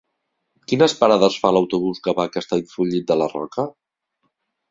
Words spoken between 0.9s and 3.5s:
parades fa l'autobús que va a Castellfollit de la